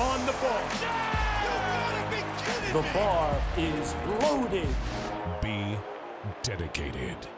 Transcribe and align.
on 0.00 0.20
the 0.24 0.32
ball. 0.40 0.62
The 2.72 2.82
bar 2.94 3.36
is 3.58 3.94
loaded. 4.22 4.68
Be 5.42 5.76
dedicated. 6.42 7.28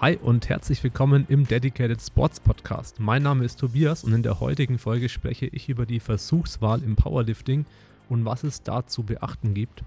Hi 0.00 0.16
und 0.16 0.48
herzlich 0.48 0.82
willkommen 0.82 1.26
im 1.28 1.46
Dedicated 1.46 2.00
Sports 2.00 2.40
Podcast. 2.40 2.98
Mein 2.98 3.24
Name 3.24 3.44
ist 3.44 3.60
Tobias 3.60 4.04
und 4.04 4.14
in 4.14 4.22
der 4.22 4.40
heutigen 4.40 4.78
Folge 4.78 5.10
spreche 5.10 5.46
ich 5.46 5.68
über 5.68 5.84
die 5.84 6.00
Versuchswahl 6.00 6.82
im 6.82 6.96
Powerlifting 6.96 7.66
und 8.08 8.24
was 8.24 8.42
es 8.42 8.62
da 8.62 8.86
zu 8.86 9.02
beachten 9.02 9.52
gibt. 9.52 9.84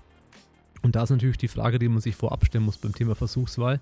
Und 0.83 0.95
da 0.95 1.03
ist 1.03 1.09
natürlich 1.09 1.37
die 1.37 1.47
Frage, 1.47 1.79
die 1.79 1.89
man 1.89 2.01
sich 2.01 2.15
vorab 2.15 2.45
stellen 2.45 2.65
muss 2.65 2.77
beim 2.77 2.93
Thema 2.93 3.15
Versuchswahl. 3.15 3.79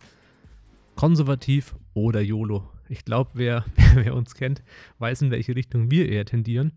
Konservativ 0.95 1.75
oder 1.93 2.21
YOLO? 2.21 2.63
Ich 2.89 3.05
glaube, 3.05 3.31
wer, 3.35 3.65
wer 3.93 4.15
uns 4.15 4.35
kennt, 4.35 4.63
weiß, 4.99 5.23
in 5.23 5.31
welche 5.31 5.55
Richtung 5.55 5.91
wir 5.91 6.09
eher 6.09 6.25
tendieren. 6.25 6.73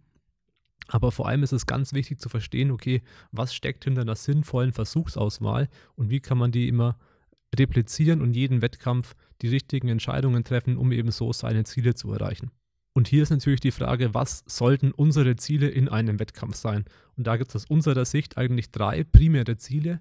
Aber 0.89 1.13
vor 1.13 1.29
allem 1.29 1.43
ist 1.43 1.53
es 1.53 1.67
ganz 1.67 1.93
wichtig 1.93 2.19
zu 2.19 2.29
verstehen, 2.29 2.71
okay, 2.71 3.03
was 3.31 3.55
steckt 3.55 3.85
hinter 3.85 4.01
einer 4.01 4.17
sinnvollen 4.17 4.73
Versuchsauswahl 4.73 5.69
und 5.95 6.11
wie 6.11 6.21
kann 6.21 6.39
man 6.39 6.51
die 6.51 6.67
immer 6.67 6.99
replizieren 7.57 8.21
und 8.21 8.35
jeden 8.35 8.63
Wettkampf 8.63 9.15
die 9.43 9.49
richtigen 9.49 9.89
Entscheidungen 9.89 10.45
treffen, 10.45 10.77
um 10.77 10.93
eben 10.93 11.11
so 11.11 11.33
seine 11.33 11.65
Ziele 11.65 11.95
zu 11.95 12.13
erreichen. 12.13 12.51
Und 12.93 13.09
hier 13.09 13.23
ist 13.23 13.31
natürlich 13.31 13.61
die 13.61 13.71
Frage, 13.71 14.15
was 14.15 14.45
sollten 14.47 14.91
unsere 14.91 15.37
Ziele 15.37 15.69
in 15.69 15.89
einem 15.89 16.19
Wettkampf 16.19 16.57
sein? 16.57 16.85
Und 17.17 17.27
da 17.27 17.37
gibt 17.37 17.51
es 17.51 17.57
aus 17.57 17.71
unserer 17.71 18.05
Sicht 18.05 18.37
eigentlich 18.37 18.73
drei 18.73 19.05
primäre 19.05 19.57
Ziele. 19.57 20.01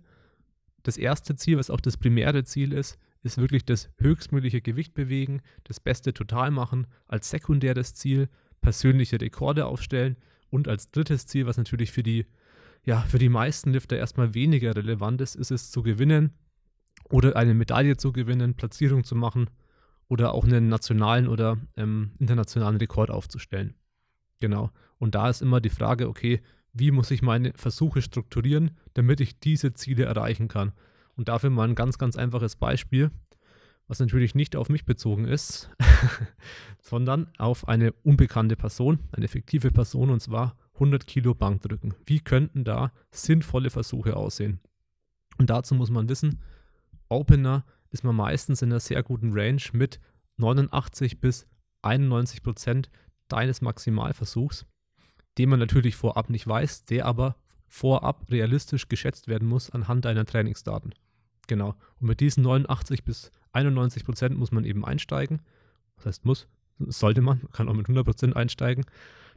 Das 0.84 0.98
erste 0.98 1.36
Ziel, 1.36 1.58
was 1.58 1.70
auch 1.70 1.82
das 1.82 1.98
primäre 1.98 2.44
Ziel 2.44 2.74
ist, 2.74 2.98
ist 3.22 3.38
wirklich 3.38 3.66
das 3.66 3.90
höchstmögliche 3.98 4.62
Gewicht 4.62 4.94
bewegen, 4.94 5.42
das 5.66 5.80
beste 5.80 6.14
Total 6.14 6.52
machen, 6.52 6.88
als 7.08 7.30
sekundäres 7.30 7.94
Ziel 7.94 8.30
persönliche 8.62 9.20
Rekorde 9.20 9.66
aufstellen 9.66 10.18
und 10.50 10.68
als 10.68 10.88
drittes 10.92 11.28
Ziel, 11.28 11.46
was 11.46 11.58
natürlich 11.58 11.92
für 11.92 12.04
die, 12.04 12.26
ja, 12.86 13.02
für 13.02 13.20
die 13.20 13.30
meisten 13.30 13.72
Lifter 13.72 13.98
erstmal 13.98 14.34
weniger 14.34 14.76
relevant 14.76 15.22
ist, 15.22 15.36
ist 15.36 15.52
es 15.52 15.72
zu 15.72 15.84
gewinnen 15.84 16.34
oder 17.10 17.36
eine 17.36 17.54
Medaille 17.54 17.98
zu 17.98 18.12
gewinnen, 18.12 18.56
Platzierung 18.56 19.04
zu 19.04 19.16
machen 19.16 19.50
oder 20.08 20.34
auch 20.34 20.44
einen 20.44 20.70
nationalen 20.70 21.28
oder 21.28 21.58
ähm, 21.78 22.12
internationalen 22.20 22.78
Rekord 22.78 23.12
aufzustellen. 23.12 23.76
Genau. 24.40 24.72
Und 24.98 25.16
da 25.16 25.30
ist 25.30 25.42
immer 25.42 25.62
die 25.62 25.70
Frage, 25.70 26.08
okay, 26.08 26.42
wie 26.74 26.92
muss 26.92 27.12
ich 27.12 27.22
meine 27.22 27.54
Versuche 27.56 28.02
strukturieren, 28.02 28.72
damit 28.94 29.22
ich 29.22 29.40
diese 29.40 29.74
Ziele 29.74 30.06
erreichen 30.06 30.48
kann? 30.48 30.74
Und 31.20 31.28
dafür 31.28 31.50
mal 31.50 31.68
ein 31.68 31.76
ganz, 31.76 31.98
ganz 31.98 32.16
einfaches 32.16 32.56
Beispiel, 32.56 33.12
was 33.90 34.00
natürlich 34.00 34.36
nicht 34.36 34.56
auf 34.56 34.70
mich 34.70 34.86
bezogen 34.86 35.26
ist, 35.26 35.70
sondern 36.82 37.28
auf 37.38 37.68
eine 37.68 37.92
unbekannte 37.92 38.56
Person, 38.56 39.00
eine 39.12 39.28
fiktive 39.28 39.70
Person, 39.70 40.12
und 40.12 40.22
zwar 40.22 40.56
100 40.76 41.06
Kilo 41.06 41.36
Bankdrücken. 41.36 41.94
Wie 42.06 42.22
könnten 42.22 42.64
da 42.64 42.94
sinnvolle 43.12 43.70
Versuche 43.70 44.16
aussehen? 44.16 44.62
Und 45.38 45.50
dazu 45.50 45.76
muss 45.76 45.90
man 45.90 46.08
wissen, 46.08 46.42
Opener 47.10 47.66
ist 47.90 48.06
man 48.06 48.16
meistens 48.16 48.62
in 48.62 48.72
einer 48.72 48.80
sehr 48.80 49.04
guten 49.04 49.34
Range 49.34 49.62
mit 49.74 50.00
89 50.38 51.20
bis 51.20 51.48
91 51.82 52.44
Prozent 52.44 52.90
deines 53.28 53.60
Maximalversuchs, 53.60 54.66
den 55.38 55.50
man 55.50 55.60
natürlich 55.60 55.98
vorab 55.98 56.30
nicht 56.30 56.48
weiß, 56.48 56.86
der 56.86 57.06
aber 57.06 57.36
vorab 57.68 58.32
realistisch 58.32 58.88
geschätzt 58.88 59.28
werden 59.28 59.50
muss 59.50 59.70
anhand 59.70 60.06
deiner 60.06 60.26
Trainingsdaten. 60.26 60.94
Genau. 61.50 61.74
Und 62.00 62.08
mit 62.08 62.20
diesen 62.20 62.44
89 62.44 63.04
bis 63.04 63.32
91 63.54 64.06
Prozent 64.06 64.38
muss 64.38 64.52
man 64.52 64.64
eben 64.66 64.86
einsteigen. 64.86 65.42
Das 65.98 66.06
heißt, 66.06 66.26
muss, 66.26 66.48
sollte 66.78 67.22
man, 67.22 67.42
kann 67.52 67.68
auch 67.68 67.74
mit 67.74 67.88
100 67.88 68.06
Prozent 68.06 68.36
einsteigen. 68.36 68.86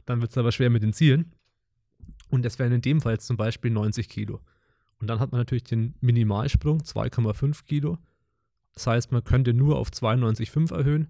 Dann 0.05 0.21
wird 0.21 0.29
es 0.29 0.37
aber 0.37 0.51
schwer 0.51 0.69
mit 0.69 0.83
den 0.83 0.93
Zielen. 0.93 1.33
Und 2.29 2.45
das 2.45 2.59
wären 2.59 2.71
in 2.71 2.81
dem 2.81 3.01
Fall 3.01 3.13
jetzt 3.13 3.25
zum 3.25 3.35
Beispiel 3.35 3.71
90 3.71 4.07
Kilo. 4.09 4.41
Und 4.99 5.07
dann 5.07 5.19
hat 5.19 5.31
man 5.31 5.41
natürlich 5.41 5.63
den 5.63 5.95
Minimalsprung, 6.01 6.81
2,5 6.83 7.65
Kilo. 7.65 7.97
Das 8.75 8.85
heißt, 8.85 9.11
man 9.11 9.23
könnte 9.23 9.53
nur 9.53 9.77
auf 9.79 9.89
92,5 9.89 10.71
erhöhen. 10.71 11.07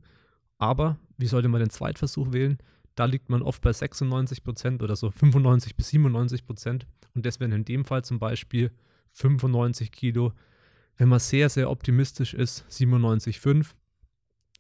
Aber 0.57 0.97
wie 1.17 1.27
sollte 1.27 1.50
man 1.50 1.59
den 1.59 1.69
Zweitversuch 1.69 2.31
wählen? 2.31 2.59
Da 2.95 3.06
liegt 3.06 3.29
man 3.29 3.41
oft 3.41 3.61
bei 3.61 3.73
96 3.73 4.41
Prozent 4.41 4.81
oder 4.81 4.95
so 4.95 5.11
95 5.11 5.75
bis 5.75 5.89
97 5.89 6.45
Prozent. 6.45 6.88
Und 7.13 7.25
das 7.25 7.41
wären 7.41 7.51
in 7.51 7.66
dem 7.66 7.83
Fall 7.83 8.06
zum 8.06 8.19
Beispiel 8.19 8.72
95 9.11 9.91
Kilo 9.91 10.31
wenn 10.97 11.09
man 11.09 11.19
sehr, 11.19 11.49
sehr 11.49 11.69
optimistisch 11.69 12.33
ist, 12.33 12.65
97,5. 12.69 13.67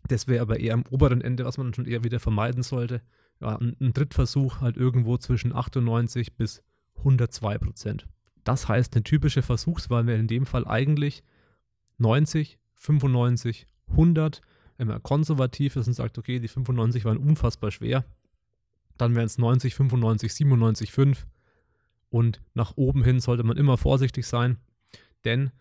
Das 0.07 0.27
wäre 0.27 0.41
aber 0.41 0.59
eher 0.59 0.73
am 0.73 0.83
oberen 0.89 1.21
Ende, 1.21 1.45
was 1.45 1.57
man 1.57 1.73
schon 1.73 1.85
eher 1.85 2.03
wieder 2.03 2.19
vermeiden 2.19 2.63
sollte. 2.63 3.01
Ja, 3.39 3.57
ein, 3.57 3.75
ein 3.79 3.93
Drittversuch 3.93 4.61
halt 4.61 4.77
irgendwo 4.77 5.17
zwischen 5.17 5.53
98 5.53 6.35
bis 6.35 6.63
102 6.97 7.57
Prozent. 7.57 8.07
Das 8.43 8.67
heißt, 8.67 8.95
eine 8.95 9.03
typische 9.03 9.41
Versuchswahl 9.41 10.05
wäre 10.05 10.19
in 10.19 10.27
dem 10.27 10.45
Fall 10.45 10.67
eigentlich 10.67 11.23
90, 11.97 12.59
95, 12.75 13.67
100. 13.89 14.41
Wenn 14.77 14.87
man 14.87 15.03
konservativ 15.03 15.75
ist 15.75 15.87
und 15.87 15.93
sagt, 15.93 16.17
okay, 16.17 16.39
die 16.39 16.47
95 16.47 17.05
waren 17.05 17.17
unfassbar 17.17 17.71
schwer, 17.71 18.05
dann 18.97 19.15
wären 19.15 19.25
es 19.25 19.37
90, 19.37 19.75
95, 19.75 20.33
97, 20.33 20.91
5. 20.91 21.27
Und 22.09 22.41
nach 22.53 22.73
oben 22.75 23.03
hin 23.03 23.19
sollte 23.19 23.43
man 23.43 23.57
immer 23.57 23.77
vorsichtig 23.77 24.27
sein, 24.27 24.57
denn 25.25 25.51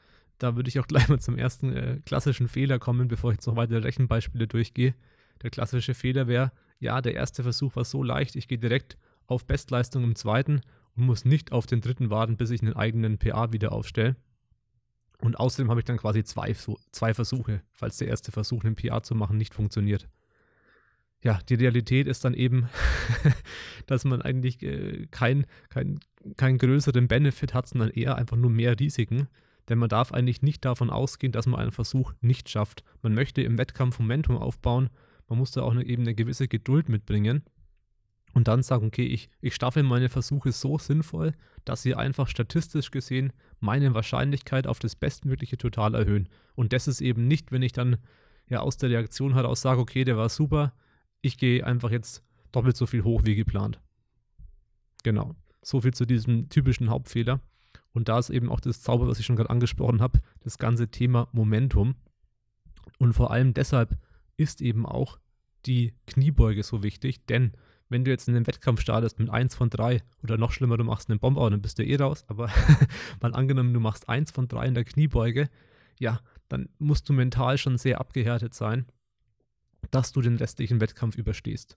da 0.42 0.56
würde 0.56 0.68
ich 0.68 0.80
auch 0.80 0.86
gleich 0.86 1.08
mal 1.08 1.20
zum 1.20 1.38
ersten 1.38 1.72
äh, 1.72 2.00
klassischen 2.04 2.48
Fehler 2.48 2.78
kommen, 2.78 3.08
bevor 3.08 3.30
ich 3.30 3.36
jetzt 3.36 3.46
noch 3.46 3.56
weitere 3.56 3.78
Rechenbeispiele 3.78 4.48
durchgehe. 4.48 4.94
Der 5.42 5.50
klassische 5.50 5.94
Fehler 5.94 6.26
wäre, 6.26 6.52
ja, 6.80 7.00
der 7.00 7.14
erste 7.14 7.42
Versuch 7.42 7.76
war 7.76 7.84
so 7.84 8.02
leicht, 8.02 8.34
ich 8.34 8.48
gehe 8.48 8.58
direkt 8.58 8.96
auf 9.26 9.46
Bestleistung 9.46 10.02
im 10.02 10.16
zweiten 10.16 10.60
und 10.96 11.06
muss 11.06 11.24
nicht 11.24 11.52
auf 11.52 11.66
den 11.66 11.80
dritten 11.80 12.10
warten, 12.10 12.36
bis 12.36 12.50
ich 12.50 12.60
einen 12.60 12.74
eigenen 12.74 13.18
PA 13.18 13.52
wieder 13.52 13.72
aufstelle. 13.72 14.16
Und 15.20 15.38
außerdem 15.38 15.70
habe 15.70 15.80
ich 15.80 15.84
dann 15.84 15.98
quasi 15.98 16.24
zwei, 16.24 16.52
zwei 16.90 17.14
Versuche, 17.14 17.62
falls 17.70 17.98
der 17.98 18.08
erste 18.08 18.32
Versuch, 18.32 18.64
einen 18.64 18.74
PA 18.74 19.02
zu 19.02 19.14
machen, 19.14 19.36
nicht 19.36 19.54
funktioniert. 19.54 20.08
Ja, 21.22 21.38
die 21.48 21.54
Realität 21.54 22.08
ist 22.08 22.24
dann 22.24 22.34
eben, 22.34 22.68
dass 23.86 24.04
man 24.04 24.22
eigentlich 24.22 24.60
äh, 24.64 25.06
keinen 25.12 25.46
kein, 25.68 26.00
kein 26.36 26.58
größeren 26.58 27.06
Benefit 27.06 27.54
hat, 27.54 27.68
sondern 27.68 27.90
eher 27.90 28.16
einfach 28.16 28.36
nur 28.36 28.50
mehr 28.50 28.78
Risiken. 28.80 29.28
Denn 29.68 29.78
man 29.78 29.88
darf 29.88 30.12
eigentlich 30.12 30.42
nicht 30.42 30.64
davon 30.64 30.90
ausgehen, 30.90 31.32
dass 31.32 31.46
man 31.46 31.60
einen 31.60 31.72
Versuch 31.72 32.12
nicht 32.20 32.48
schafft. 32.48 32.82
Man 33.02 33.14
möchte 33.14 33.42
im 33.42 33.58
Wettkampf 33.58 33.98
Momentum 33.98 34.36
aufbauen. 34.36 34.90
Man 35.28 35.38
muss 35.38 35.52
da 35.52 35.62
auch 35.62 35.72
eine, 35.72 35.84
eben 35.84 36.02
eine 36.02 36.14
gewisse 36.14 36.48
Geduld 36.48 36.88
mitbringen. 36.88 37.44
Und 38.34 38.48
dann 38.48 38.62
sagen, 38.62 38.86
okay, 38.86 39.06
ich, 39.06 39.28
ich 39.40 39.54
staffel 39.54 39.82
meine 39.82 40.08
Versuche 40.08 40.52
so 40.52 40.78
sinnvoll, 40.78 41.32
dass 41.64 41.82
sie 41.82 41.94
einfach 41.94 42.28
statistisch 42.28 42.90
gesehen 42.90 43.32
meine 43.60 43.94
Wahrscheinlichkeit 43.94 44.66
auf 44.66 44.78
das 44.78 44.96
bestmögliche 44.96 45.58
Total 45.58 45.94
erhöhen. 45.94 46.28
Und 46.54 46.72
das 46.72 46.88
ist 46.88 47.00
eben 47.00 47.28
nicht, 47.28 47.52
wenn 47.52 47.62
ich 47.62 47.72
dann 47.72 47.98
ja 48.48 48.60
aus 48.60 48.78
der 48.78 48.90
Reaktion 48.90 49.34
heraus 49.34 49.60
sage, 49.60 49.80
okay, 49.80 50.04
der 50.04 50.16
war 50.16 50.28
super, 50.28 50.72
ich 51.20 51.36
gehe 51.36 51.64
einfach 51.64 51.90
jetzt 51.90 52.24
doppelt 52.52 52.76
so 52.76 52.86
viel 52.86 53.04
hoch 53.04 53.22
wie 53.24 53.34
geplant. 53.34 53.80
Genau. 55.02 55.34
So 55.62 55.80
viel 55.80 55.94
zu 55.94 56.06
diesem 56.06 56.48
typischen 56.48 56.90
Hauptfehler. 56.90 57.40
Und 57.92 58.08
da 58.08 58.18
ist 58.18 58.30
eben 58.30 58.50
auch 58.50 58.60
das 58.60 58.82
Zauber, 58.82 59.06
was 59.06 59.18
ich 59.18 59.26
schon 59.26 59.36
gerade 59.36 59.50
angesprochen 59.50 60.00
habe, 60.00 60.20
das 60.40 60.58
ganze 60.58 60.88
Thema 60.88 61.28
Momentum. 61.32 61.94
Und 62.98 63.12
vor 63.12 63.30
allem 63.30 63.54
deshalb 63.54 63.98
ist 64.36 64.60
eben 64.60 64.86
auch 64.86 65.18
die 65.66 65.94
Kniebeuge 66.06 66.62
so 66.62 66.82
wichtig, 66.82 67.24
denn 67.26 67.52
wenn 67.88 68.04
du 68.04 68.10
jetzt 68.10 68.26
in 68.26 68.34
den 68.34 68.46
Wettkampf 68.46 68.80
startest 68.80 69.18
mit 69.18 69.28
1 69.28 69.54
von 69.54 69.68
3 69.68 70.02
oder 70.22 70.38
noch 70.38 70.50
schlimmer, 70.50 70.78
du 70.78 70.84
machst 70.84 71.10
einen 71.10 71.20
Bomber, 71.20 71.48
dann 71.50 71.60
bist 71.60 71.78
du 71.78 71.84
eh 71.84 71.96
raus, 71.96 72.24
aber 72.26 72.50
mal 73.20 73.34
angenommen, 73.34 73.74
du 73.74 73.80
machst 73.80 74.08
1 74.08 74.30
von 74.30 74.48
3 74.48 74.66
in 74.66 74.74
der 74.74 74.84
Kniebeuge, 74.84 75.50
ja, 75.98 76.20
dann 76.48 76.68
musst 76.78 77.08
du 77.08 77.12
mental 77.12 77.58
schon 77.58 77.78
sehr 77.78 78.00
abgehärtet 78.00 78.54
sein, 78.54 78.86
dass 79.90 80.12
du 80.12 80.22
den 80.22 80.36
restlichen 80.36 80.80
Wettkampf 80.80 81.16
überstehst. 81.16 81.76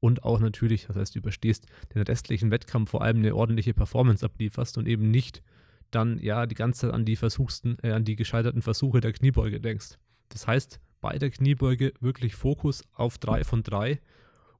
Und 0.00 0.24
auch 0.24 0.40
natürlich, 0.40 0.86
das 0.86 0.96
heißt, 0.96 1.16
überstehst 1.16 1.66
den 1.94 2.02
restlichen 2.02 2.50
Wettkampf 2.50 2.90
vor 2.90 3.02
allem 3.02 3.18
eine 3.18 3.34
ordentliche 3.34 3.74
Performance 3.74 4.24
ablieferst 4.24 4.78
und 4.78 4.86
eben 4.86 5.10
nicht 5.10 5.42
dann 5.90 6.18
ja 6.18 6.46
die 6.46 6.54
ganze 6.54 6.82
Zeit 6.82 6.94
an 6.94 7.04
die 7.04 7.16
versuchsten, 7.16 7.78
äh, 7.82 7.92
an 7.92 8.04
die 8.04 8.16
gescheiterten 8.16 8.62
Versuche 8.62 9.00
der 9.00 9.12
Kniebeuge 9.12 9.60
denkst. 9.60 9.98
Das 10.28 10.46
heißt, 10.46 10.80
bei 11.00 11.18
der 11.18 11.30
Kniebeuge 11.30 11.92
wirklich 12.00 12.34
Fokus 12.34 12.84
auf 12.92 13.18
drei 13.18 13.44
von 13.44 13.62
drei. 13.62 14.00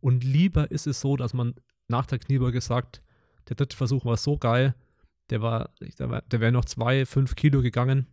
Und 0.01 0.25
lieber 0.25 0.71
ist 0.71 0.87
es 0.87 1.01
so, 1.01 1.17
dass 1.17 1.35
man 1.35 1.55
nach 1.89 2.07
der 2.07 2.19
Kniebeuge 2.19 2.61
sagt, 2.61 3.03
der 3.49 3.57
dritte 3.57 3.77
Versuch 3.77 4.05
war 4.05 4.17
so 4.17 4.39
geil, 4.39 4.75
der 5.31 5.43
war, 5.43 5.71
der 5.81 6.41
wäre 6.41 6.53
noch 6.53 6.65
zwei, 6.65 7.05
fünf 7.05 7.35
Kilo 7.35 7.63
gegangen. 7.63 8.07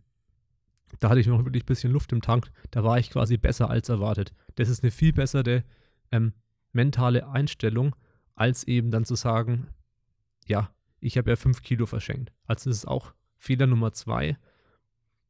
Da 1.00 1.10
hatte 1.10 1.20
ich 1.20 1.26
noch 1.26 1.44
wirklich 1.44 1.62
ein 1.64 1.66
bisschen 1.66 1.92
Luft 1.92 2.12
im 2.12 2.22
Tank. 2.22 2.50
Da 2.70 2.84
war 2.84 2.98
ich 2.98 3.10
quasi 3.10 3.36
besser 3.36 3.70
als 3.70 3.88
erwartet. 3.88 4.32
Das 4.56 4.68
ist 4.68 4.82
eine 4.82 4.90
viel 4.90 5.12
bessere 5.12 5.64
ähm, 6.12 6.32
mentale 6.74 7.28
Einstellung, 7.28 7.96
als 8.34 8.64
eben 8.64 8.90
dann 8.90 9.04
zu 9.04 9.14
sagen, 9.14 9.68
ja, 10.46 10.74
ich 11.00 11.18
habe 11.18 11.30
ja 11.30 11.36
fünf 11.36 11.62
Kilo 11.62 11.86
verschenkt. 11.86 12.32
Also 12.46 12.70
ist 12.70 12.86
auch 12.86 13.14
Fehler 13.38 13.66
Nummer 13.66 13.92
zwei, 13.92 14.38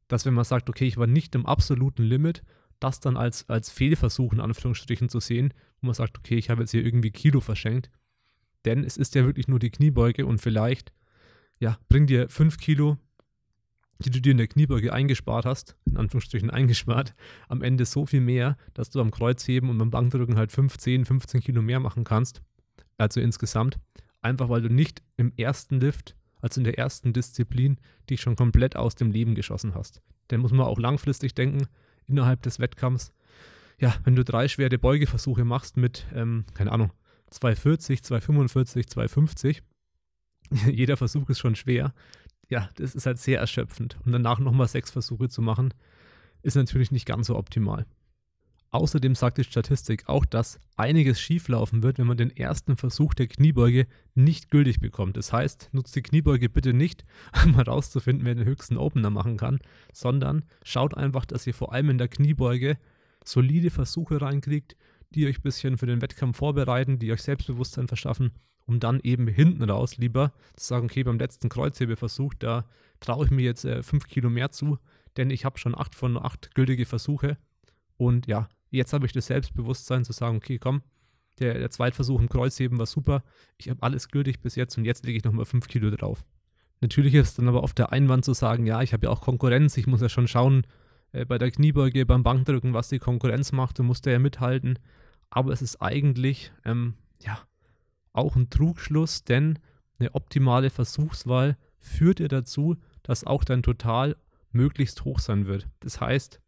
dass 0.07 0.25
wenn 0.25 0.33
man 0.33 0.45
sagt, 0.45 0.69
okay, 0.69 0.85
ich 0.85 0.97
war 0.97 1.07
nicht 1.07 1.35
im 1.35 1.45
absoluten 1.45 2.03
Limit, 2.03 2.43
das 2.79 2.99
dann 2.99 3.17
als, 3.17 3.49
als 3.49 3.69
Fehlversuch 3.69 4.33
in 4.33 4.39
Anführungsstrichen 4.39 5.09
zu 5.09 5.19
sehen, 5.19 5.53
wo 5.81 5.87
man 5.87 5.95
sagt, 5.95 6.17
okay, 6.17 6.35
ich 6.35 6.49
habe 6.49 6.61
jetzt 6.61 6.71
hier 6.71 6.85
irgendwie 6.85 7.11
Kilo 7.11 7.39
verschenkt. 7.39 7.89
Denn 8.65 8.83
es 8.83 8.97
ist 8.97 9.15
ja 9.15 9.25
wirklich 9.25 9.47
nur 9.47 9.59
die 9.59 9.69
Kniebeuge 9.69 10.25
und 10.25 10.39
vielleicht, 10.39 10.93
ja, 11.59 11.77
bringt 11.87 12.09
dir 12.09 12.29
5 12.29 12.57
Kilo, 12.57 12.97
die 13.99 14.09
du 14.09 14.19
dir 14.19 14.31
in 14.31 14.37
der 14.37 14.47
Kniebeuge 14.47 14.91
eingespart 14.91 15.45
hast, 15.45 15.75
in 15.85 15.97
Anführungsstrichen 15.97 16.49
eingespart, 16.49 17.15
am 17.47 17.61
Ende 17.61 17.85
so 17.85 18.05
viel 18.05 18.21
mehr, 18.21 18.57
dass 18.73 18.89
du 18.89 18.99
am 18.99 19.11
Kreuzheben 19.11 19.69
und 19.69 19.77
beim 19.77 19.91
Bankdrücken 19.91 20.37
halt 20.37 20.51
5, 20.51 20.77
10, 20.77 21.05
15 21.05 21.41
Kilo 21.41 21.61
mehr 21.61 21.79
machen 21.79 22.03
kannst. 22.03 22.41
Also 22.97 23.21
insgesamt. 23.21 23.79
Einfach 24.21 24.49
weil 24.49 24.61
du 24.61 24.69
nicht 24.69 25.03
im 25.17 25.31
ersten 25.37 25.79
Lift, 25.79 26.15
also 26.41 26.59
in 26.59 26.65
der 26.65 26.77
ersten 26.77 27.13
Disziplin, 27.13 27.77
dich 28.09 28.21
schon 28.21 28.35
komplett 28.35 28.75
aus 28.75 28.95
dem 28.95 29.11
Leben 29.11 29.35
geschossen 29.35 29.75
hast. 29.75 30.01
Denn 30.31 30.41
muss 30.41 30.51
man 30.51 30.65
auch 30.65 30.79
langfristig 30.79 31.35
denken, 31.35 31.67
innerhalb 32.07 32.41
des 32.41 32.59
Wettkampfs. 32.59 33.13
Ja, 33.79 33.95
wenn 34.03 34.15
du 34.15 34.23
drei 34.23 34.47
schwere 34.47 34.77
Beugeversuche 34.77 35.45
machst 35.45 35.77
mit, 35.77 36.05
ähm, 36.13 36.45
keine 36.53 36.71
Ahnung, 36.71 36.91
240, 37.29 38.03
245, 38.03 38.87
250, 38.87 39.63
jeder 40.71 40.97
Versuch 40.97 41.29
ist 41.29 41.39
schon 41.39 41.55
schwer. 41.55 41.93
Ja, 42.49 42.69
das 42.75 42.95
ist 42.95 43.05
halt 43.05 43.19
sehr 43.19 43.39
erschöpfend. 43.39 43.97
Und 44.05 44.11
danach 44.11 44.39
nochmal 44.39 44.67
sechs 44.67 44.91
Versuche 44.91 45.29
zu 45.29 45.41
machen, 45.41 45.73
ist 46.43 46.55
natürlich 46.55 46.91
nicht 46.91 47.05
ganz 47.05 47.27
so 47.27 47.35
optimal. 47.35 47.85
Außerdem 48.75 49.15
sagt 49.15 49.37
die 49.37 49.45
Statistik 49.45 50.09
auch, 50.09 50.25
dass 50.25 50.59
einiges 50.75 51.19
schieflaufen 51.19 51.81
wird, 51.81 51.97
wenn 51.97 52.07
man 52.07 52.17
den 52.17 52.35
ersten 52.35 52.75
Versuch 52.75 53.13
der 53.13 53.27
Kniebeuge 53.27 53.87
nicht 54.15 54.51
gültig 54.51 54.81
bekommt. 54.81 55.15
Das 55.15 55.31
heißt, 55.31 55.69
nutzt 55.71 55.95
die 55.95 56.01
Kniebeuge 56.01 56.49
bitte 56.49 56.73
nicht, 56.73 57.05
um 57.45 57.55
herauszufinden, 57.55 58.25
wer 58.25 58.35
den 58.35 58.45
höchsten 58.45 58.75
Opener 58.75 59.09
machen 59.09 59.37
kann, 59.37 59.59
sondern 59.93 60.43
schaut 60.63 60.95
einfach, 60.95 61.23
dass 61.23 61.47
ihr 61.47 61.53
vor 61.53 61.71
allem 61.71 61.89
in 61.91 61.97
der 61.97 62.09
Kniebeuge 62.09 62.77
solide 63.23 63.71
Versuche 63.71 64.21
reinkriegt, 64.21 64.75
die 65.11 65.27
euch 65.27 65.39
ein 65.39 65.43
bisschen 65.43 65.77
für 65.77 65.85
den 65.85 66.01
Wettkampf 66.01 66.37
vorbereiten, 66.37 66.99
die 66.99 67.11
euch 67.11 67.21
Selbstbewusstsein 67.21 67.87
verschaffen, 67.87 68.31
um 68.65 68.79
dann 68.79 68.99
eben 69.01 69.27
hinten 69.27 69.63
raus 69.69 69.97
lieber 69.97 70.33
zu 70.55 70.65
sagen, 70.65 70.85
okay, 70.85 71.03
beim 71.03 71.19
letzten 71.19 71.49
Kreuzhebeversuch, 71.49 72.33
da 72.33 72.65
traue 72.99 73.25
ich 73.25 73.31
mir 73.31 73.43
jetzt 73.43 73.61
5 73.61 73.93
äh, 73.93 73.99
Kilo 74.07 74.29
mehr 74.29 74.51
zu, 74.51 74.79
denn 75.17 75.29
ich 75.29 75.45
habe 75.45 75.59
schon 75.59 75.77
8 75.77 75.95
von 75.95 76.17
8 76.17 76.55
gültige 76.55 76.85
Versuche 76.85 77.37
und 77.97 78.27
ja, 78.27 78.49
Jetzt 78.75 78.93
habe 78.93 79.05
ich 79.05 79.13
das 79.13 79.27
Selbstbewusstsein 79.27 80.03
zu 80.03 80.11
sagen, 80.11 80.37
okay, 80.37 80.59
komm, 80.59 80.81
der, 81.39 81.57
der 81.57 81.69
Zweitversuch 81.69 82.19
im 82.19 82.29
Kreuzheben 82.29 82.77
war 82.77 82.85
super, 82.85 83.23
ich 83.57 83.69
habe 83.69 83.81
alles 83.83 84.09
gültig 84.09 84.41
bis 84.41 84.55
jetzt 84.55 84.77
und 84.77 84.85
jetzt 84.85 85.05
lege 85.05 85.17
ich 85.17 85.23
nochmal 85.23 85.45
5 85.45 85.67
Kilo 85.67 85.89
drauf. 85.91 86.25
Natürlich 86.81 87.13
ist 87.13 87.39
dann 87.39 87.47
aber 87.47 87.63
oft 87.63 87.77
der 87.77 87.91
Einwand 87.93 88.25
zu 88.25 88.33
sagen, 88.33 88.65
ja, 88.65 88.81
ich 88.81 88.93
habe 88.93 89.07
ja 89.07 89.11
auch 89.11 89.21
Konkurrenz, 89.21 89.77
ich 89.77 89.87
muss 89.87 90.01
ja 90.01 90.09
schon 90.09 90.27
schauen, 90.27 90.67
äh, 91.15 91.25
bei 91.25 91.37
der 91.37 91.51
Kniebeuge, 91.51 92.05
beim 92.05 92.23
Bankdrücken, 92.23 92.73
was 92.73 92.89
die 92.89 92.99
Konkurrenz 92.99 93.51
macht, 93.51 93.79
du 93.79 93.83
musst 93.83 94.05
ja 94.05 94.19
mithalten. 94.19 94.77
Aber 95.29 95.53
es 95.53 95.61
ist 95.61 95.81
eigentlich, 95.81 96.51
ähm, 96.65 96.95
ja, 97.21 97.39
auch 98.11 98.35
ein 98.35 98.49
Trugschluss, 98.49 99.23
denn 99.23 99.59
eine 99.97 100.13
optimale 100.13 100.69
Versuchswahl 100.69 101.57
führt 101.79 102.19
ja 102.19 102.27
dazu, 102.27 102.77
dass 103.03 103.23
auch 103.23 103.43
dein 103.43 103.63
Total 103.63 104.15
möglichst 104.51 105.05
hoch 105.05 105.19
sein 105.19 105.47
wird. 105.47 105.67
Das 105.79 106.01
heißt, 106.01 106.41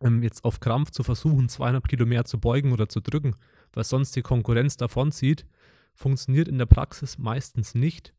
ähm, 0.00 0.22
jetzt 0.22 0.44
auf 0.44 0.60
Krampf 0.60 0.90
zu 0.90 1.02
versuchen, 1.02 1.48
200 1.48 1.88
Kilo 1.88 2.06
mehr 2.06 2.24
zu 2.24 2.38
beugen 2.38 2.72
oder 2.72 2.88
zu 2.88 3.00
drücken, 3.00 3.36
weil 3.72 3.84
sonst 3.84 4.14
die 4.16 4.22
Konkurrenz 4.22 4.76
davonzieht, 4.76 5.46
funktioniert 5.94 6.48
in 6.48 6.58
der 6.58 6.66
Praxis 6.66 7.18
meistens 7.18 7.74
nicht, 7.74 8.12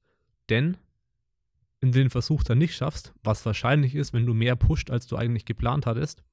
denn 0.49 0.77
du 1.81 1.91
den 1.91 2.09
Versuch 2.09 2.43
dann 2.43 2.57
nicht 2.57 2.75
schaffst, 2.75 3.13
was 3.23 3.45
wahrscheinlich 3.45 3.95
ist, 3.95 4.13
wenn 4.13 4.25
du 4.25 4.33
mehr 4.33 4.55
pusht, 4.55 4.89
als 4.89 5.07
du 5.07 5.17
eigentlich 5.17 5.45
geplant 5.45 5.85
hattest, 5.85 6.23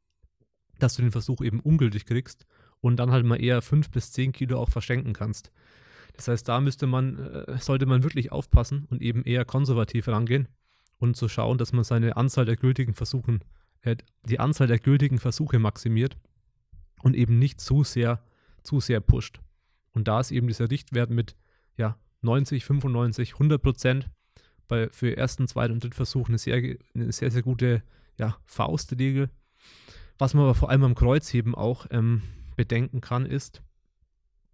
dass 0.78 0.94
du 0.94 1.02
den 1.02 1.12
Versuch 1.12 1.42
eben 1.42 1.60
ungültig 1.60 2.06
kriegst 2.06 2.46
und 2.80 2.96
dann 2.96 3.10
halt 3.10 3.24
mal 3.24 3.42
eher 3.42 3.62
5 3.62 3.90
bis 3.90 4.12
10 4.12 4.32
Kilo 4.32 4.58
auch 4.58 4.70
verschenken 4.70 5.12
kannst. 5.12 5.52
Das 6.14 6.28
heißt, 6.28 6.48
da 6.48 6.60
müsste 6.60 6.86
man, 6.86 7.18
äh, 7.18 7.58
sollte 7.58 7.86
man 7.86 8.02
wirklich 8.02 8.32
aufpassen 8.32 8.86
und 8.90 9.02
eben 9.02 9.22
eher 9.24 9.44
konservativ 9.44 10.08
rangehen 10.08 10.48
und 10.98 11.16
zu 11.16 11.24
so 11.24 11.28
schauen, 11.28 11.58
dass 11.58 11.72
man 11.72 11.84
seine 11.84 12.16
Anzahl 12.16 12.44
der 12.44 12.56
gültigen 12.56 12.94
Versuchen 12.94 13.42
die 14.26 14.38
Anzahl 14.38 14.66
der 14.66 14.78
gültigen 14.78 15.18
Versuche 15.18 15.58
maximiert 15.58 16.16
und 17.02 17.16
eben 17.16 17.38
nicht 17.38 17.60
zu 17.60 17.82
sehr, 17.82 18.24
zu 18.62 18.80
sehr 18.80 19.00
pusht. 19.00 19.40
Und 19.92 20.08
da 20.08 20.20
ist 20.20 20.30
eben 20.30 20.46
dieser 20.46 20.70
Richtwert 20.70 21.10
mit 21.10 21.36
ja, 21.76 21.98
90, 22.22 22.64
95, 22.64 23.34
100 23.34 23.60
Prozent 23.60 24.10
bei, 24.72 24.88
für 24.88 25.14
ersten, 25.18 25.46
zweiten 25.46 25.74
und 25.74 25.84
dritten 25.84 25.94
Versuch 25.96 26.28
eine 26.28 26.38
sehr, 26.38 26.56
eine 26.94 27.12
sehr, 27.12 27.30
sehr 27.30 27.42
gute 27.42 27.82
ja, 28.18 28.38
Faustregel. 28.46 29.28
Was 30.16 30.32
man 30.32 30.44
aber 30.44 30.54
vor 30.54 30.70
allem 30.70 30.82
am 30.82 30.94
Kreuzheben 30.94 31.54
auch 31.54 31.84
ähm, 31.90 32.22
bedenken 32.56 33.02
kann, 33.02 33.26
ist, 33.26 33.60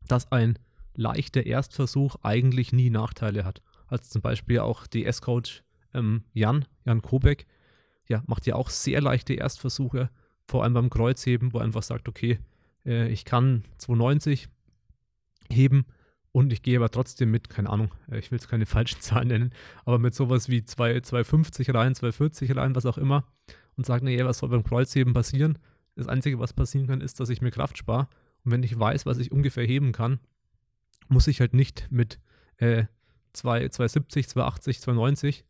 dass 0.08 0.32
ein 0.32 0.58
leichter 0.94 1.46
Erstversuch 1.46 2.16
eigentlich 2.22 2.72
nie 2.72 2.90
Nachteile 2.90 3.44
hat. 3.44 3.62
Als 3.86 4.10
zum 4.10 4.20
Beispiel 4.20 4.58
auch 4.58 4.88
DS-Coach 4.88 5.62
ähm, 5.94 6.24
Jan, 6.32 6.64
Jan 6.84 7.00
Kobeck, 7.00 7.46
ja, 8.08 8.24
macht 8.26 8.44
ja 8.46 8.56
auch 8.56 8.70
sehr 8.70 9.00
leichte 9.00 9.34
Erstversuche, 9.34 10.10
vor 10.48 10.64
allem 10.64 10.74
beim 10.74 10.90
Kreuzheben, 10.90 11.52
wo 11.52 11.58
er 11.58 11.64
einfach 11.64 11.84
sagt, 11.84 12.08
okay, 12.08 12.40
äh, 12.84 13.06
ich 13.08 13.24
kann 13.24 13.62
290 13.76 14.48
heben 15.48 15.86
und 16.32 16.52
ich 16.52 16.62
gehe 16.62 16.78
aber 16.78 16.90
trotzdem 16.90 17.30
mit, 17.30 17.48
keine 17.48 17.70
Ahnung, 17.70 17.92
äh, 18.10 18.18
ich 18.18 18.30
will 18.30 18.38
es 18.38 18.48
keine 18.48 18.66
falschen 18.66 19.00
Zahlen 19.00 19.28
nennen, 19.28 19.52
aber 19.84 19.98
mit 19.98 20.14
sowas 20.14 20.48
wie 20.48 20.64
2, 20.64 21.00
250 21.00 21.74
rein, 21.74 21.94
240 21.94 22.56
rein, 22.56 22.74
was 22.74 22.86
auch 22.86 22.98
immer 22.98 23.24
und 23.76 23.86
sagt, 23.86 24.04
naja, 24.04 24.24
was 24.24 24.38
soll 24.38 24.48
beim 24.48 24.64
Kreuzheben 24.64 25.12
passieren? 25.14 25.58
Das 25.94 26.08
Einzige, 26.08 26.38
was 26.38 26.52
passieren 26.52 26.86
kann, 26.86 27.00
ist, 27.00 27.20
dass 27.20 27.28
ich 27.28 27.40
mir 27.40 27.50
Kraft 27.50 27.78
spare 27.78 28.08
und 28.44 28.52
wenn 28.52 28.62
ich 28.62 28.78
weiß, 28.78 29.06
was 29.06 29.18
ich 29.18 29.32
ungefähr 29.32 29.64
heben 29.64 29.92
kann, 29.92 30.20
muss 31.08 31.26
ich 31.26 31.40
halt 31.40 31.54
nicht 31.54 31.88
mit 31.90 32.18
äh, 32.58 32.84
2, 33.32 33.68
270, 33.68 34.28
280, 34.28 34.80
290 34.80 35.44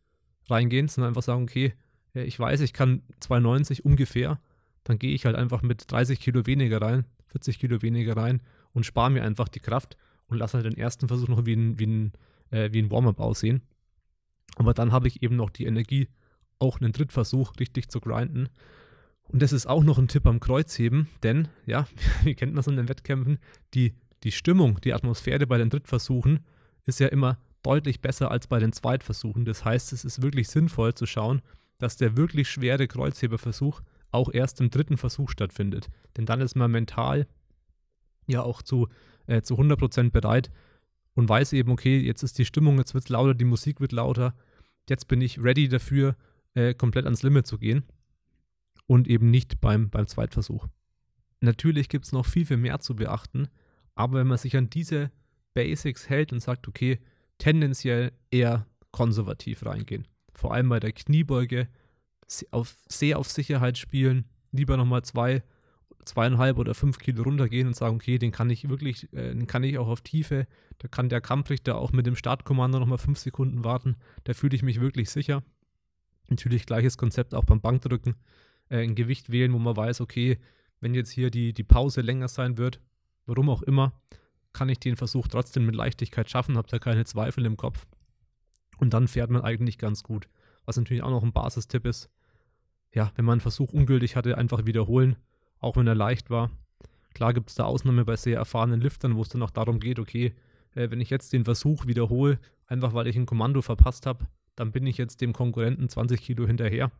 reingehen, 0.49 0.87
sondern 0.87 1.09
einfach 1.09 1.23
sagen, 1.23 1.43
okay, 1.43 1.73
ich 2.13 2.39
weiß, 2.39 2.61
ich 2.61 2.73
kann 2.73 3.03
290 3.19 3.85
ungefähr, 3.85 4.39
dann 4.83 4.97
gehe 4.97 5.13
ich 5.13 5.25
halt 5.25 5.35
einfach 5.35 5.61
mit 5.61 5.91
30 5.91 6.19
Kilo 6.19 6.45
weniger 6.45 6.81
rein, 6.81 7.05
40 7.27 7.59
Kilo 7.59 7.81
weniger 7.81 8.17
rein 8.17 8.41
und 8.73 8.85
spare 8.85 9.11
mir 9.11 9.23
einfach 9.23 9.47
die 9.47 9.59
Kraft 9.59 9.97
und 10.29 10.37
lasse 10.37 10.57
halt 10.57 10.65
den 10.65 10.77
ersten 10.77 11.07
Versuch 11.07 11.27
noch 11.27 11.45
wie 11.45 11.55
ein, 11.55 11.79
wie 11.79 11.87
ein, 11.87 12.13
äh, 12.51 12.71
wie 12.71 12.81
ein 12.81 12.91
Warm-up 12.91 13.19
aussehen. 13.19 13.61
Aber 14.55 14.73
dann 14.73 14.91
habe 14.91 15.07
ich 15.07 15.21
eben 15.23 15.35
noch 15.35 15.49
die 15.49 15.65
Energie, 15.65 16.09
auch 16.59 16.79
einen 16.79 16.91
Drittversuch 16.91 17.53
richtig 17.59 17.89
zu 17.89 17.99
grinden. 17.99 18.49
Und 19.29 19.41
das 19.41 19.53
ist 19.53 19.67
auch 19.67 19.83
noch 19.83 19.97
ein 19.97 20.07
Tipp 20.07 20.25
am 20.25 20.39
Kreuzheben, 20.39 21.07
denn, 21.23 21.47
ja, 21.65 21.87
wie 22.23 22.35
kennt 22.35 22.53
man 22.53 22.61
es 22.61 22.67
in 22.67 22.77
den 22.77 22.89
Wettkämpfen, 22.89 23.39
die, 23.73 23.93
die 24.23 24.31
Stimmung, 24.31 24.79
die 24.81 24.93
Atmosphäre 24.93 25.47
bei 25.47 25.57
den 25.57 25.69
Drittversuchen 25.69 26.39
ist 26.85 26.99
ja 26.99 27.07
immer 27.07 27.37
deutlich 27.63 28.01
besser 28.01 28.31
als 28.31 28.47
bei 28.47 28.59
den 28.59 28.73
Zweitversuchen. 28.73 29.45
Das 29.45 29.63
heißt, 29.63 29.93
es 29.93 30.03
ist 30.03 30.21
wirklich 30.21 30.49
sinnvoll 30.49 30.93
zu 30.93 31.05
schauen, 31.05 31.41
dass 31.77 31.97
der 31.97 32.17
wirklich 32.17 32.49
schwere 32.49 32.87
Kreuzheberversuch 32.87 33.81
auch 34.11 34.33
erst 34.33 34.59
im 34.59 34.69
dritten 34.69 34.97
Versuch 34.97 35.29
stattfindet. 35.29 35.89
Denn 36.17 36.25
dann 36.25 36.41
ist 36.41 36.55
man 36.55 36.71
mental 36.71 37.27
ja 38.27 38.41
auch 38.41 38.61
zu, 38.61 38.87
äh, 39.29 39.41
zu 39.41 39.55
100% 39.55 40.11
bereit 40.11 40.51
und 41.13 41.29
weiß 41.29 41.53
eben, 41.53 41.71
okay, 41.71 41.99
jetzt 41.99 42.23
ist 42.23 42.37
die 42.37 42.45
Stimmung, 42.45 42.77
jetzt 42.77 42.93
wird 42.93 43.05
es 43.05 43.09
lauter, 43.09 43.33
die 43.33 43.45
Musik 43.45 43.81
wird 43.81 43.91
lauter, 43.91 44.35
jetzt 44.89 45.07
bin 45.07 45.21
ich 45.21 45.41
ready 45.41 45.67
dafür, 45.67 46.15
äh, 46.53 46.73
komplett 46.73 47.05
ans 47.05 47.23
Limit 47.23 47.47
zu 47.47 47.57
gehen 47.57 47.83
und 48.87 49.07
eben 49.07 49.29
nicht 49.29 49.61
beim, 49.61 49.89
beim 49.89 50.07
Zweitversuch. 50.07 50.67
Natürlich 51.41 51.89
gibt 51.89 52.05
es 52.05 52.11
noch 52.11 52.25
viel, 52.25 52.45
viel 52.45 52.57
mehr 52.57 52.79
zu 52.79 52.95
beachten, 52.95 53.47
aber 53.95 54.19
wenn 54.19 54.27
man 54.27 54.37
sich 54.37 54.57
an 54.57 54.69
diese 54.69 55.11
Basics 55.53 56.09
hält 56.09 56.33
und 56.33 56.41
sagt, 56.41 56.67
okay, 56.67 56.99
tendenziell 57.37 58.11
eher 58.31 58.65
konservativ 58.91 59.65
reingehen 59.65 60.05
vor 60.39 60.53
allem 60.53 60.69
bei 60.69 60.79
der 60.79 60.93
Kniebeuge, 60.93 61.67
auf, 62.51 62.75
sehr 62.87 63.19
auf 63.19 63.29
Sicherheit 63.29 63.77
spielen, 63.77 64.25
lieber 64.51 64.77
nochmal 64.77 65.03
zwei, 65.03 65.43
zweieinhalb 66.09 66.57
oder 66.57 66.73
fünf 66.73 66.99
Kilo 66.99 67.23
runtergehen 67.23 67.67
und 67.67 67.75
sagen, 67.75 67.95
okay, 67.95 68.17
den 68.17 68.31
kann 68.31 68.49
ich 68.49 68.67
wirklich, 68.69 69.11
äh, 69.13 69.33
den 69.33 69.47
kann 69.47 69.63
ich 69.63 69.77
auch 69.77 69.87
auf 69.87 70.01
Tiefe, 70.01 70.47
da 70.79 70.87
kann 70.87 71.09
der 71.09 71.21
Kampfrichter 71.21 71.77
auch 71.77 71.91
mit 71.91 72.05
dem 72.05 72.15
Startkommando 72.15 72.79
nochmal 72.79 72.97
fünf 72.97 73.19
Sekunden 73.19 73.63
warten, 73.63 73.95
da 74.25 74.33
fühle 74.33 74.55
ich 74.55 74.63
mich 74.63 74.81
wirklich 74.81 75.09
sicher. 75.09 75.43
Natürlich 76.29 76.65
gleiches 76.65 76.97
Konzept 76.97 77.33
auch 77.33 77.45
beim 77.45 77.61
Bankdrücken, 77.61 78.15
äh, 78.69 78.83
ein 78.83 78.95
Gewicht 78.95 79.31
wählen, 79.31 79.53
wo 79.53 79.59
man 79.59 79.75
weiß, 79.75 80.01
okay, 80.01 80.39
wenn 80.81 80.93
jetzt 80.93 81.11
hier 81.11 81.31
die, 81.31 81.53
die 81.53 81.63
Pause 81.63 82.01
länger 82.01 82.27
sein 82.27 82.57
wird, 82.57 82.81
warum 83.25 83.49
auch 83.49 83.61
immer, 83.61 83.93
kann 84.53 84.69
ich 84.69 84.79
den 84.79 84.95
Versuch 84.95 85.27
trotzdem 85.27 85.65
mit 85.65 85.75
Leichtigkeit 85.75 86.29
schaffen, 86.29 86.57
habe 86.57 86.67
da 86.69 86.79
keine 86.79 87.05
Zweifel 87.05 87.45
im 87.45 87.57
Kopf. 87.57 87.85
Und 88.77 88.93
dann 88.93 89.07
fährt 89.07 89.29
man 89.29 89.41
eigentlich 89.41 89.77
ganz 89.77 90.03
gut. 90.03 90.29
Was 90.65 90.77
natürlich 90.77 91.03
auch 91.03 91.09
noch 91.09 91.23
ein 91.23 91.33
Basistipp 91.33 91.85
ist. 91.85 92.09
Ja, 92.93 93.11
wenn 93.15 93.25
man 93.25 93.33
einen 93.33 93.41
Versuch 93.41 93.73
ungültig 93.73 94.15
hatte, 94.15 94.37
einfach 94.37 94.65
wiederholen, 94.65 95.17
auch 95.59 95.77
wenn 95.77 95.87
er 95.87 95.95
leicht 95.95 96.29
war. 96.29 96.51
Klar 97.13 97.33
gibt 97.33 97.49
es 97.49 97.55
da 97.55 97.65
Ausnahmen 97.65 98.05
bei 98.05 98.15
sehr 98.15 98.37
erfahrenen 98.37 98.81
Liftern, 98.81 99.15
wo 99.15 99.21
es 99.21 99.29
dann 99.29 99.43
auch 99.43 99.49
darum 99.49 99.79
geht, 99.79 99.99
okay, 99.99 100.33
äh, 100.75 100.89
wenn 100.89 101.01
ich 101.01 101.09
jetzt 101.09 101.33
den 101.33 101.45
Versuch 101.45 101.85
wiederhole, 101.85 102.39
einfach 102.67 102.93
weil 102.93 103.07
ich 103.07 103.15
ein 103.15 103.25
Kommando 103.25 103.61
verpasst 103.61 104.05
habe, 104.05 104.27
dann 104.55 104.71
bin 104.71 104.85
ich 104.85 104.97
jetzt 104.97 105.21
dem 105.21 105.33
Konkurrenten 105.33 105.89
20 105.89 106.21
Kilo 106.21 106.45
hinterher. 106.45 106.91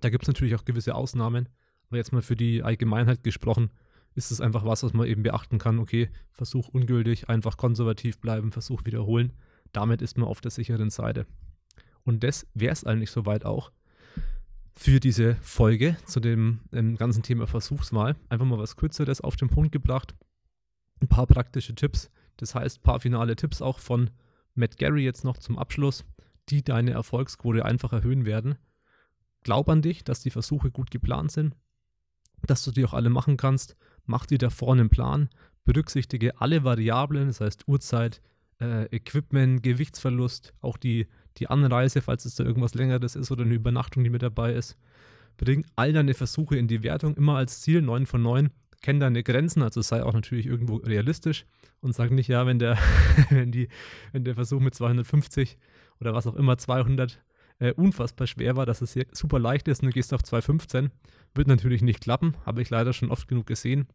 Da 0.00 0.10
gibt 0.10 0.24
es 0.24 0.28
natürlich 0.28 0.54
auch 0.54 0.64
gewisse 0.64 0.94
Ausnahmen, 0.94 1.48
Aber 1.88 1.96
jetzt 1.96 2.12
mal 2.12 2.22
für 2.22 2.36
die 2.36 2.62
Allgemeinheit 2.62 3.22
gesprochen, 3.22 3.70
ist 4.14 4.30
es 4.30 4.40
einfach 4.40 4.64
was, 4.64 4.82
was 4.82 4.92
man 4.92 5.06
eben 5.06 5.22
beachten 5.22 5.58
kann. 5.58 5.78
Okay, 5.78 6.08
Versuch 6.32 6.68
ungültig, 6.68 7.28
einfach 7.28 7.56
konservativ 7.56 8.18
bleiben, 8.18 8.50
Versuch 8.50 8.84
wiederholen. 8.84 9.32
Damit 9.72 10.02
ist 10.02 10.18
man 10.18 10.28
auf 10.28 10.40
der 10.40 10.50
sicheren 10.50 10.90
Seite. 10.90 11.26
Und 12.02 12.24
das 12.24 12.46
wäre 12.54 12.72
es 12.72 12.84
eigentlich 12.84 13.10
soweit 13.10 13.44
auch 13.44 13.70
für 14.76 15.00
diese 15.00 15.36
Folge 15.36 15.96
zu 16.04 16.20
dem, 16.20 16.60
dem 16.70 16.96
ganzen 16.96 17.22
Thema 17.22 17.46
Versuchswahl. 17.46 18.14
Einfach 18.28 18.46
mal 18.46 18.58
was 18.58 18.76
Kürzeres 18.76 19.20
auf 19.20 19.36
den 19.36 19.48
Punkt 19.48 19.72
gebracht. 19.72 20.14
Ein 21.00 21.08
paar 21.08 21.26
praktische 21.26 21.74
Tipps. 21.74 22.10
Das 22.36 22.54
heißt, 22.54 22.80
ein 22.80 22.82
paar 22.82 23.00
finale 23.00 23.36
Tipps 23.36 23.62
auch 23.62 23.78
von 23.78 24.10
Matt 24.54 24.76
Gary 24.76 25.02
jetzt 25.02 25.24
noch 25.24 25.38
zum 25.38 25.58
Abschluss, 25.58 26.04
die 26.50 26.62
deine 26.62 26.92
Erfolgsquote 26.92 27.64
einfach 27.64 27.92
erhöhen 27.92 28.26
werden. 28.26 28.56
Glaub 29.42 29.68
an 29.68 29.82
dich, 29.82 30.04
dass 30.04 30.20
die 30.20 30.30
Versuche 30.30 30.70
gut 30.70 30.90
geplant 30.90 31.32
sind, 31.32 31.56
dass 32.46 32.62
du 32.62 32.70
die 32.70 32.84
auch 32.84 32.94
alle 32.94 33.10
machen 33.10 33.36
kannst. 33.36 33.76
Mach 34.04 34.26
dir 34.26 34.38
da 34.38 34.50
vorne 34.50 34.82
einen 34.82 34.90
Plan, 34.90 35.28
berücksichtige 35.64 36.40
alle 36.40 36.64
Variablen, 36.64 37.28
das 37.28 37.40
heißt 37.40 37.66
Uhrzeit, 37.66 38.20
äh, 38.60 38.84
Equipment, 38.94 39.62
Gewichtsverlust, 39.62 40.54
auch 40.60 40.76
die, 40.76 41.06
die 41.38 41.48
Anreise, 41.48 42.02
falls 42.02 42.24
es 42.24 42.34
da 42.34 42.44
irgendwas 42.44 42.74
längeres 42.74 43.16
ist 43.16 43.30
oder 43.30 43.44
eine 43.44 43.54
Übernachtung, 43.54 44.04
die 44.04 44.10
mit 44.10 44.22
dabei 44.22 44.52
ist. 44.52 44.76
Bring 45.36 45.66
all 45.76 45.92
deine 45.92 46.14
Versuche 46.14 46.56
in 46.56 46.68
die 46.68 46.82
Wertung 46.82 47.14
immer 47.16 47.36
als 47.36 47.60
Ziel 47.60 47.82
9 47.82 48.06
von 48.06 48.22
9. 48.22 48.50
Kenn 48.82 49.00
deine 49.00 49.22
Grenzen, 49.22 49.62
also 49.62 49.82
sei 49.82 50.02
auch 50.02 50.12
natürlich 50.12 50.46
irgendwo 50.46 50.76
realistisch 50.76 51.46
und 51.80 51.94
sag 51.94 52.10
nicht, 52.10 52.28
ja, 52.28 52.46
wenn 52.46 52.58
der, 52.58 52.78
wenn 53.30 53.52
die, 53.52 53.68
wenn 54.12 54.24
der 54.24 54.34
Versuch 54.34 54.60
mit 54.60 54.74
250 54.74 55.58
oder 56.00 56.14
was 56.14 56.26
auch 56.26 56.34
immer 56.36 56.58
200 56.58 57.22
äh, 57.58 57.72
unfassbar 57.72 58.26
schwer 58.26 58.56
war, 58.56 58.66
dass 58.66 58.82
es 58.82 58.98
super 59.12 59.38
leicht 59.38 59.68
ist 59.68 59.82
und 59.82 59.88
du 59.88 59.92
gehst 59.92 60.12
auf 60.12 60.22
215. 60.22 60.90
Wird 61.34 61.48
natürlich 61.48 61.82
nicht 61.82 62.00
klappen, 62.00 62.34
habe 62.44 62.62
ich 62.62 62.70
leider 62.70 62.92
schon 62.92 63.10
oft 63.10 63.28
genug 63.28 63.46
gesehen. 63.46 63.86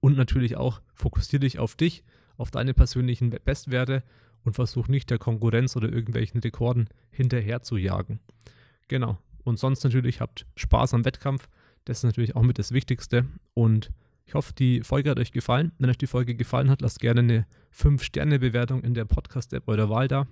Und 0.00 0.16
natürlich 0.16 0.56
auch 0.56 0.80
fokussiere 0.94 1.40
dich 1.40 1.58
auf 1.58 1.74
dich, 1.74 2.04
auf 2.36 2.50
deine 2.50 2.74
persönlichen 2.74 3.30
Bestwerte 3.30 4.02
und 4.44 4.54
versuch 4.54 4.88
nicht 4.88 5.10
der 5.10 5.18
Konkurrenz 5.18 5.76
oder 5.76 5.92
irgendwelchen 5.92 6.40
Rekorden 6.40 6.88
hinterher 7.10 7.62
zu 7.62 7.76
jagen. 7.76 8.20
Genau. 8.88 9.18
Und 9.44 9.58
sonst 9.58 9.84
natürlich 9.84 10.20
habt 10.20 10.46
Spaß 10.56 10.94
am 10.94 11.04
Wettkampf. 11.04 11.48
Das 11.84 11.98
ist 11.98 12.04
natürlich 12.04 12.36
auch 12.36 12.42
mit 12.42 12.58
das 12.58 12.72
Wichtigste. 12.72 13.26
Und 13.54 13.90
ich 14.24 14.34
hoffe, 14.34 14.52
die 14.52 14.82
Folge 14.82 15.10
hat 15.10 15.18
euch 15.18 15.32
gefallen. 15.32 15.72
Wenn 15.78 15.90
euch 15.90 15.98
die 15.98 16.06
Folge 16.06 16.34
gefallen 16.34 16.70
hat, 16.70 16.80
lasst 16.80 17.00
gerne 17.00 17.20
eine 17.20 17.46
5-Sterne-Bewertung 17.76 18.82
in 18.82 18.94
der 18.94 19.04
Podcast-App 19.04 19.66
eurer 19.68 19.88
Wahl 19.90 20.08
da. 20.08 20.26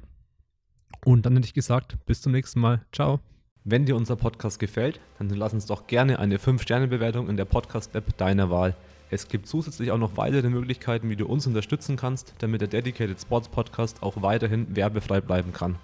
Und 1.04 1.26
dann 1.26 1.34
hätte 1.34 1.46
ich 1.46 1.54
gesagt, 1.54 1.96
bis 2.06 2.22
zum 2.22 2.32
nächsten 2.32 2.60
Mal. 2.60 2.84
Ciao. 2.92 3.20
Wenn 3.64 3.84
dir 3.84 3.96
unser 3.96 4.16
Podcast 4.16 4.58
gefällt, 4.58 5.00
dann 5.18 5.28
lass 5.30 5.52
uns 5.52 5.66
doch 5.66 5.86
gerne 5.86 6.18
eine 6.18 6.38
5-Sterne-Bewertung 6.38 7.28
in 7.28 7.36
der 7.36 7.44
Podcast-App 7.44 8.16
deiner 8.16 8.50
Wahl. 8.50 8.74
Es 9.10 9.28
gibt 9.28 9.46
zusätzlich 9.46 9.90
auch 9.90 9.98
noch 9.98 10.16
weitere 10.16 10.48
Möglichkeiten, 10.48 11.10
wie 11.10 11.16
du 11.16 11.26
uns 11.26 11.46
unterstützen 11.46 11.96
kannst, 11.96 12.34
damit 12.38 12.60
der 12.60 12.68
Dedicated 12.68 13.20
Sports 13.20 13.48
Podcast 13.48 14.02
auch 14.02 14.22
weiterhin 14.22 14.74
werbefrei 14.76 15.20
bleiben 15.20 15.52
kann. 15.52 15.76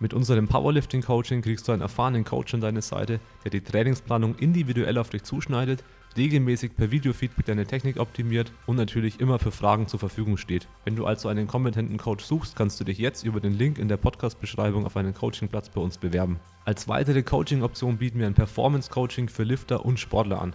Mit 0.00 0.12
unserem 0.12 0.48
Powerlifting 0.48 1.02
Coaching 1.02 1.40
kriegst 1.40 1.66
du 1.66 1.72
einen 1.72 1.82
erfahrenen 1.82 2.24
Coach 2.24 2.52
an 2.52 2.60
deine 2.60 2.82
Seite, 2.82 3.20
der 3.44 3.50
die 3.50 3.62
Trainingsplanung 3.62 4.36
individuell 4.36 4.98
auf 4.98 5.08
dich 5.08 5.22
zuschneidet 5.22 5.84
regelmäßig 6.16 6.76
per 6.76 6.90
Videofeedback 6.90 7.46
deine 7.46 7.66
Technik 7.66 7.98
optimiert 7.98 8.52
und 8.66 8.76
natürlich 8.76 9.20
immer 9.20 9.38
für 9.38 9.50
Fragen 9.50 9.88
zur 9.88 10.00
Verfügung 10.00 10.36
steht. 10.36 10.68
Wenn 10.84 10.96
du 10.96 11.06
also 11.06 11.28
einen 11.28 11.46
kompetenten 11.46 11.98
Coach 11.98 12.24
suchst, 12.24 12.56
kannst 12.56 12.80
du 12.80 12.84
dich 12.84 12.98
jetzt 12.98 13.24
über 13.24 13.40
den 13.40 13.52
Link 13.52 13.78
in 13.78 13.88
der 13.88 13.96
Podcast-Beschreibung 13.96 14.86
auf 14.86 14.96
einen 14.96 15.14
Coachingplatz 15.14 15.68
bei 15.68 15.80
uns 15.80 15.98
bewerben. 15.98 16.40
Als 16.64 16.88
weitere 16.88 17.22
Coaching-Option 17.22 17.98
bieten 17.98 18.18
wir 18.18 18.26
ein 18.26 18.34
Performance-Coaching 18.34 19.28
für 19.28 19.44
Lifter 19.44 19.84
und 19.84 20.00
Sportler 20.00 20.40
an. 20.40 20.54